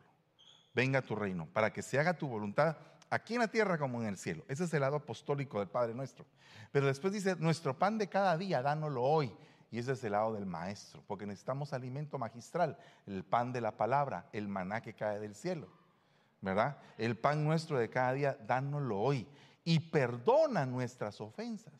[0.74, 2.78] Venga tu reino, para que se haga tu voluntad
[3.10, 4.46] aquí en la tierra como en el cielo.
[4.48, 6.26] Ese es el lado apostólico del Padre nuestro.
[6.72, 9.36] Pero después dice, nuestro pan de cada día, dánoslo hoy.
[9.72, 13.76] Y ese es el lado del maestro, porque necesitamos alimento magistral, el pan de la
[13.76, 15.68] palabra, el maná que cae del cielo.
[16.40, 16.78] ¿Verdad?
[16.98, 19.28] El pan nuestro de cada día, dánoslo hoy.
[19.68, 21.74] Y perdona nuestras ofensas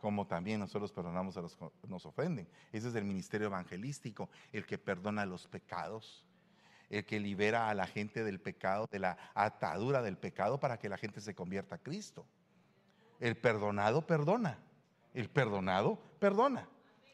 [0.00, 2.48] como también nosotros perdonamos a los que nos ofenden.
[2.72, 6.24] Ese es el ministerio evangelístico, el que perdona los pecados,
[6.88, 10.88] el que libera a la gente del pecado, de la atadura del pecado para que
[10.88, 12.24] la gente se convierta a Cristo.
[13.20, 14.58] El perdonado perdona,
[15.12, 16.70] el perdonado perdona.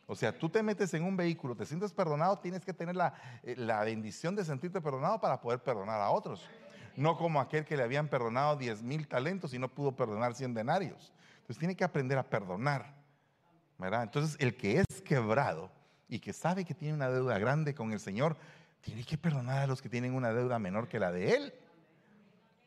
[0.07, 3.13] O sea, tú te metes en un vehículo, te sientes perdonado, tienes que tener la,
[3.43, 6.49] eh, la bendición de sentirte perdonado para poder perdonar a otros.
[6.97, 10.55] No como aquel que le habían perdonado 10 mil talentos y no pudo perdonar 100
[10.55, 11.13] denarios.
[11.37, 13.05] Entonces tiene que aprender a perdonar.
[13.79, 14.03] ¿verdad?
[14.03, 15.71] Entonces, el que es quebrado
[16.09, 18.37] y que sabe que tiene una deuda grande con el Señor,
[18.81, 21.55] tiene que perdonar a los que tienen una deuda menor que la de Él.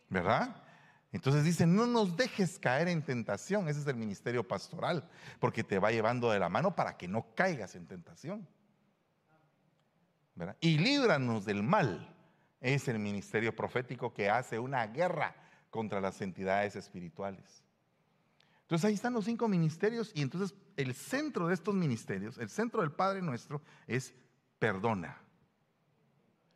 [0.10, 0.64] ¿Verdad?
[1.12, 3.68] Entonces dice, no nos dejes caer en tentación.
[3.68, 5.08] Ese es el ministerio pastoral,
[5.40, 8.48] porque te va llevando de la mano para que no caigas en tentación.
[10.60, 12.16] Y líbranos del mal.
[12.60, 15.36] Es el ministerio profético que hace una guerra
[15.70, 17.64] contra las entidades espirituales.
[18.62, 22.82] Entonces ahí están los cinco ministerios y entonces el centro de estos ministerios, el centro
[22.82, 24.14] del Padre nuestro es
[24.60, 25.18] perdona.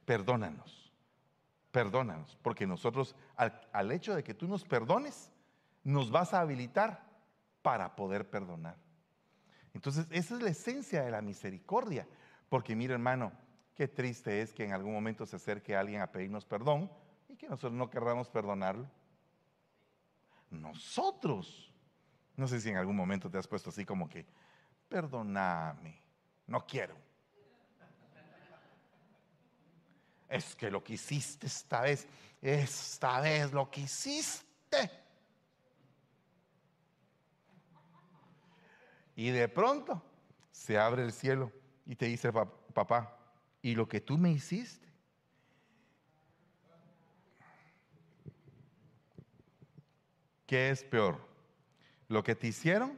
[0.06, 0.82] Perdónanos
[1.72, 5.32] perdónanos, porque nosotros al, hecho de que tú nos perdones,
[5.84, 7.10] nos vas a habilitar
[7.62, 8.78] para poder perdonar.
[9.74, 12.08] Entonces, esa es la esencia de la misericordia,
[12.50, 13.32] porque mira hermano,
[13.76, 16.92] qué triste es que en algún momento se acerque alguien a pedirnos perdón
[17.28, 18.90] y que nosotros no querramos perdonarlo.
[20.50, 21.74] Nosotros.
[22.36, 24.26] No sé si en algún momento te has puesto así como que,
[24.90, 26.02] perdóname,
[26.48, 26.96] no quiero.
[30.32, 32.08] es que lo que hiciste esta vez,
[32.42, 34.90] esta vez lo que hiciste.
[39.16, 40.02] Y de pronto
[40.52, 41.52] se abre el cielo
[41.86, 43.20] y te dice, papá,
[43.62, 44.88] ¿y lo que tú me hiciste?
[50.46, 51.18] ¿Qué es peor?
[52.10, 52.98] ¿Lo que te hicieron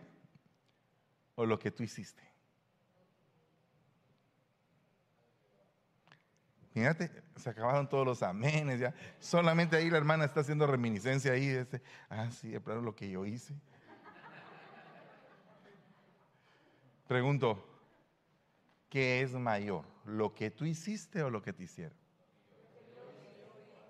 [1.35, 2.23] o lo que tú hiciste?
[6.73, 8.95] Fíjate, se acabaron todos los amenes ya.
[9.19, 13.07] Solamente ahí la hermana está haciendo reminiscencia ahí de ese, ah, sí, de lo que
[13.07, 13.53] yo hice.
[17.07, 17.72] Pregunto,
[18.93, 19.85] ¿qué es mayor?
[20.05, 21.97] ¿Lo que tú hiciste o lo que te hicieron?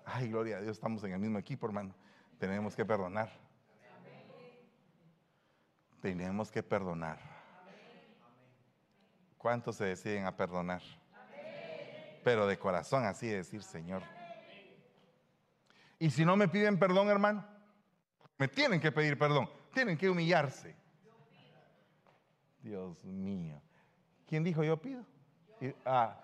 [0.06, 1.94] Ay, gloria a Dios, estamos en el mismo equipo, hermano.
[2.38, 3.30] Tenemos que perdonar.
[6.00, 7.18] Tenemos que perdonar.
[9.36, 10.80] ¿Cuántos se deciden a perdonar?
[12.22, 14.02] pero de corazón así decir, Señor.
[15.98, 17.44] Y si no me piden perdón, hermano,
[18.38, 20.74] me tienen que pedir perdón, tienen que humillarse.
[22.62, 23.60] Dios mío.
[24.34, 25.06] ¿Quién dijo yo pido?
[25.84, 26.20] Ah,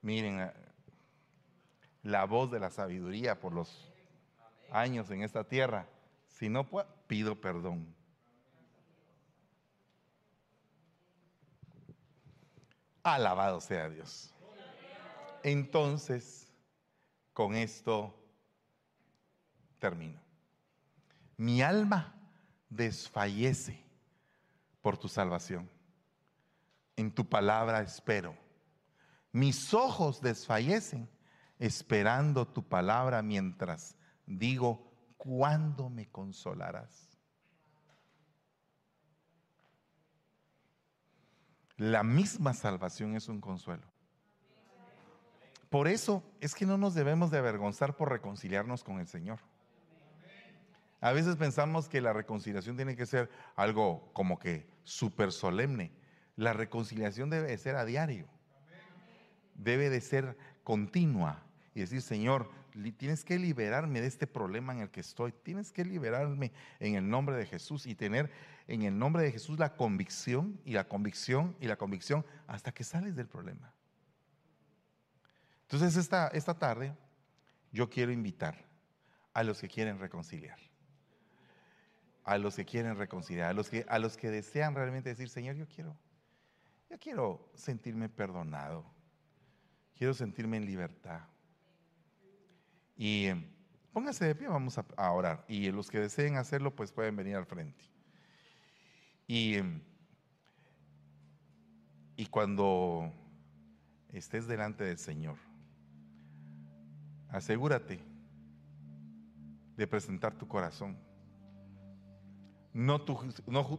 [0.00, 0.52] miren, eh,
[2.02, 3.92] la voz de la sabiduría por los
[4.70, 5.86] años en esta tierra.
[6.28, 7.94] Si no puedo, pido perdón.
[13.02, 14.32] Alabado sea Dios.
[15.42, 16.50] Entonces,
[17.34, 18.18] con esto
[19.78, 20.18] termino.
[21.36, 22.14] Mi alma
[22.70, 23.78] desfallece
[24.80, 25.75] por tu salvación.
[26.96, 28.36] En tu palabra espero.
[29.32, 31.08] Mis ojos desfallecen
[31.58, 37.10] esperando tu palabra mientras digo, ¿cuándo me consolarás?
[41.76, 43.86] La misma salvación es un consuelo.
[45.68, 49.40] Por eso es que no nos debemos de avergonzar por reconciliarnos con el Señor.
[51.00, 55.92] A veces pensamos que la reconciliación tiene que ser algo como que súper solemne.
[56.36, 58.28] La reconciliación debe de ser a diario.
[59.54, 61.42] Debe de ser continua.
[61.74, 62.50] Y decir, Señor,
[62.96, 65.32] tienes que liberarme de este problema en el que estoy.
[65.32, 68.30] Tienes que liberarme en el nombre de Jesús y tener
[68.68, 72.84] en el nombre de Jesús la convicción y la convicción y la convicción hasta que
[72.84, 73.72] sales del problema.
[75.62, 76.94] Entonces esta, esta tarde
[77.72, 78.56] yo quiero invitar
[79.32, 80.58] a los que quieren reconciliar,
[82.24, 85.56] a los que quieren reconciliar, a los que, a los que desean realmente decir, Señor,
[85.56, 85.96] yo quiero,
[86.88, 88.84] yo quiero sentirme perdonado,
[89.96, 91.22] quiero sentirme en libertad.
[92.96, 93.50] Y eh,
[93.92, 95.44] póngase de pie, vamos a, a orar.
[95.48, 97.84] Y los que deseen hacerlo, pues pueden venir al frente.
[99.26, 99.82] Y, eh,
[102.16, 103.12] y cuando
[104.12, 105.36] estés delante del Señor,
[107.28, 108.00] asegúrate
[109.76, 110.98] de presentar tu corazón,
[112.72, 113.18] no tu,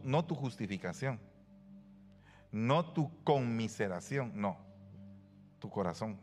[0.04, 1.20] no, tu justificación,
[2.52, 4.58] no tu conmiseración, no,
[5.58, 6.18] tu corazón.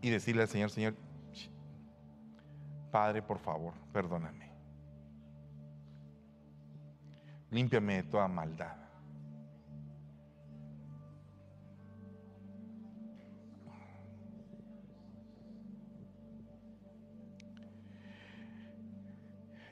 [0.00, 0.94] Y decirle al Señor, Señor,
[2.90, 4.50] Padre, por favor, perdóname.
[7.50, 8.87] Límpiame de toda maldad.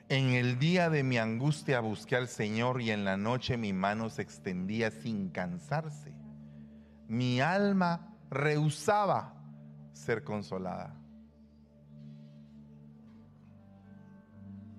[0.09, 4.09] En el día de mi angustia busqué al Señor y en la noche mi mano
[4.09, 6.13] se extendía sin cansarse.
[7.09, 9.33] Mi alma rehusaba
[9.91, 10.95] ser consolada.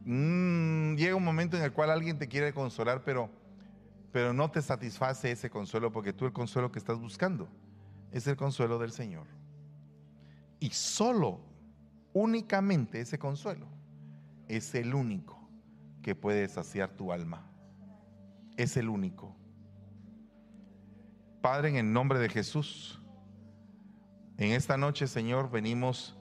[0.07, 3.29] Mm, llega un momento en el cual alguien te quiere consolar, pero,
[4.11, 7.51] pero no te satisface ese consuelo porque tú el consuelo que estás buscando
[8.12, 9.26] es el consuelo del Señor.
[10.59, 11.43] Y solo,
[12.14, 13.78] únicamente ese consuelo
[14.49, 15.39] es el único
[16.03, 17.47] que puede saciar tu alma.
[18.57, 19.37] Es el único.
[21.41, 23.01] Padre, en el nombre de Jesús,
[24.39, 26.17] en esta noche, Señor, venimos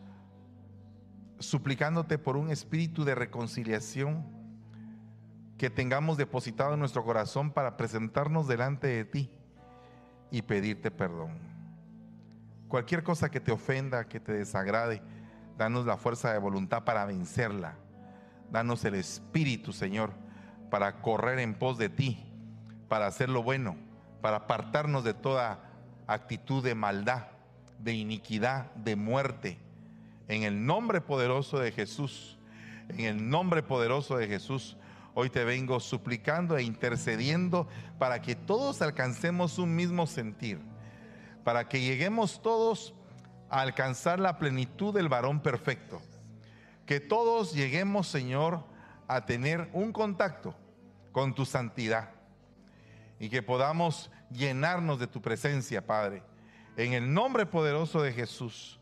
[1.40, 4.26] suplicándote por un espíritu de reconciliación
[5.58, 9.32] que tengamos depositado en nuestro corazón para presentarnos delante de ti
[10.30, 11.38] y pedirte perdón.
[12.68, 15.02] Cualquier cosa que te ofenda, que te desagrade,
[15.58, 17.78] danos la fuerza de voluntad para vencerla.
[18.52, 20.12] Danos el espíritu, Señor,
[20.70, 22.24] para correr en pos de ti,
[22.88, 23.76] para hacer lo bueno,
[24.22, 25.60] para apartarnos de toda
[26.08, 27.28] actitud de maldad,
[27.80, 29.58] de iniquidad, de muerte.
[30.28, 32.38] En el nombre poderoso de Jesús,
[32.90, 34.78] en el nombre poderoso de Jesús,
[35.14, 37.68] hoy te vengo suplicando e intercediendo
[37.98, 40.60] para que todos alcancemos un mismo sentir,
[41.44, 42.94] para que lleguemos todos
[43.50, 46.02] a alcanzar la plenitud del varón perfecto.
[46.88, 48.64] Que todos lleguemos, Señor,
[49.08, 50.56] a tener un contacto
[51.12, 52.12] con tu santidad
[53.20, 56.24] y que podamos llenarnos de tu presencia, Padre.
[56.78, 58.80] En el nombre poderoso de Jesús,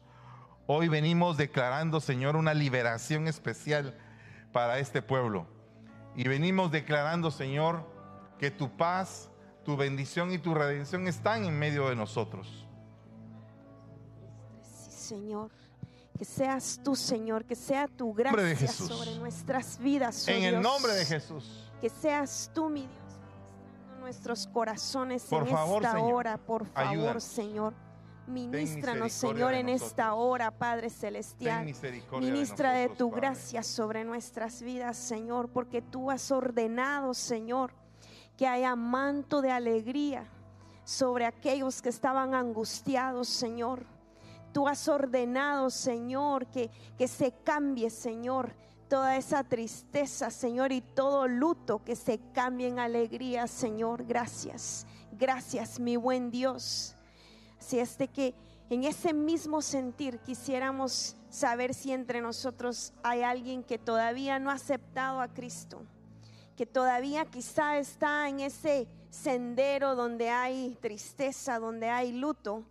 [0.68, 3.98] hoy venimos declarando, Señor, una liberación especial
[4.52, 5.48] para este pueblo.
[6.16, 7.90] Y venimos declarando, Señor,
[8.38, 9.32] que tu paz,
[9.64, 12.68] tu bendición y tu redención están en medio de nosotros.
[14.62, 15.65] Sí, Señor.
[16.18, 20.26] Que seas tú, Señor, que sea tu gracia sobre nuestras vidas.
[20.28, 21.70] Oh en el nombre de Jesús.
[21.82, 23.06] Que seas tú, mi Dios
[24.06, 27.74] nuestros corazones en esta hora, por favor, Señor.
[28.28, 31.66] Ministranos, Señor, en esta hora, Padre Celestial.
[32.20, 37.74] Ministra de, tu gracia sobre nuestras vidas, Señor, porque tú has ordenado, Señor,
[38.38, 40.28] que haya manto de alegría
[40.84, 43.88] sobre aquellos que estaban angustiados, Señor.
[44.56, 48.56] Tú has ordenado, Señor, que, que se cambie, Señor,
[48.88, 54.06] toda esa tristeza, Señor, y todo luto que se cambie en alegría, Señor.
[54.06, 56.96] Gracias, gracias, mi buen Dios.
[57.60, 58.34] Si es de que
[58.70, 64.54] en ese mismo sentir quisiéramos saber si entre nosotros hay alguien que todavía no ha
[64.54, 65.82] aceptado a Cristo,
[66.56, 72.64] que todavía quizá está en ese sendero donde hay tristeza, donde hay luto,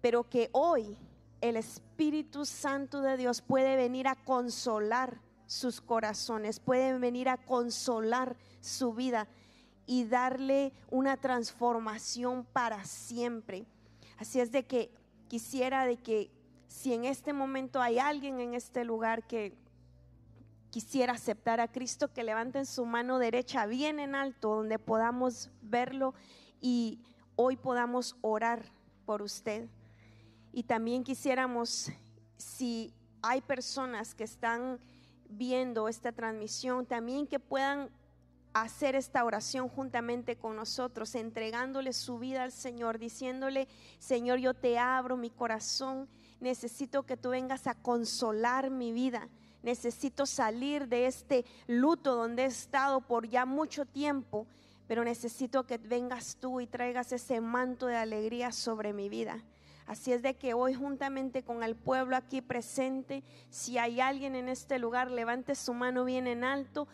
[0.00, 0.98] pero que hoy
[1.40, 8.36] el Espíritu Santo de Dios puede venir a consolar sus corazones, pueden venir a consolar
[8.60, 9.26] su vida
[9.86, 13.66] y darle una transformación para siempre.
[14.18, 14.92] Así es de que
[15.28, 16.30] quisiera de que
[16.68, 19.56] si en este momento hay alguien en este lugar que
[20.70, 26.14] quisiera aceptar a Cristo, que levanten su mano derecha bien en alto, donde podamos verlo
[26.60, 27.00] y
[27.34, 28.62] hoy podamos orar
[29.04, 29.68] por usted.
[30.52, 31.90] Y también quisiéramos,
[32.36, 32.92] si
[33.22, 34.78] hay personas que están
[35.28, 37.90] viendo esta transmisión, también que puedan
[38.52, 44.78] hacer esta oración juntamente con nosotros, entregándole su vida al Señor, diciéndole, Señor, yo te
[44.78, 46.08] abro mi corazón,
[46.40, 49.28] necesito que tú vengas a consolar mi vida,
[49.62, 54.46] necesito salir de este luto donde he estado por ya mucho tiempo,
[54.88, 59.44] pero necesito que vengas tú y traigas ese manto de alegría sobre mi vida.
[59.90, 64.48] Así es de que hoy juntamente con el pueblo aquí presente, si hay alguien en
[64.48, 66.86] este lugar, levante su mano bien en alto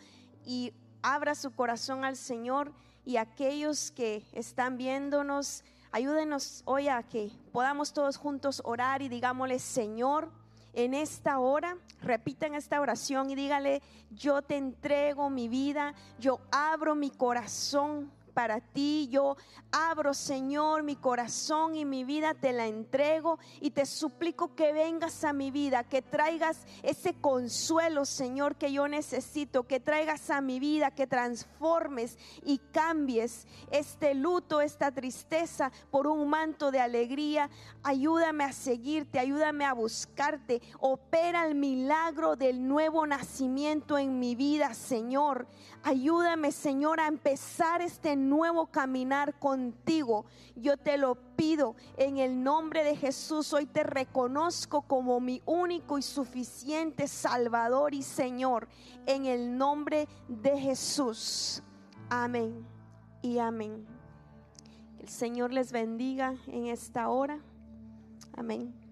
[0.43, 0.73] y
[1.03, 2.73] abra su corazón al Señor.
[3.05, 9.59] Y aquellos que están viéndonos, ayúdenos hoy a que podamos todos juntos orar y digámosle,
[9.59, 10.31] Señor,
[10.73, 16.95] en esta hora, repiten esta oración y dígale, yo te entrego mi vida, yo abro
[16.95, 19.07] mi corazón para ti.
[19.09, 19.35] Yo
[19.71, 25.23] abro, Señor, mi corazón y mi vida, te la entrego y te suplico que vengas
[25.23, 30.59] a mi vida, que traigas ese consuelo, Señor, que yo necesito, que traigas a mi
[30.59, 37.49] vida, que transformes y cambies este luto, esta tristeza por un manto de alegría.
[37.81, 40.61] Ayúdame a seguirte, ayúdame a buscarte.
[40.79, 45.47] Opera el milagro del nuevo nacimiento en mi vida, Señor.
[45.87, 50.25] Ayúdame, Señor, a empezar este nuevo caminar contigo.
[50.57, 53.53] Yo te lo pido en el nombre de Jesús.
[53.53, 58.67] Hoy te reconozco como mi único y suficiente Salvador y Señor.
[59.05, 61.63] En el nombre de Jesús.
[62.09, 62.67] Amén
[63.21, 63.87] y amén.
[64.99, 67.39] El Señor les bendiga en esta hora.
[68.35, 68.86] Amén.